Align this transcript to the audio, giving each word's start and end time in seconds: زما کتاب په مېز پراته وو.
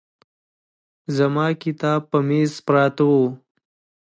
زما 1.15 1.47
کتاب 1.63 2.01
په 2.11 2.17
مېز 2.27 2.51
پراته 2.65 3.03
وو. 3.11 3.25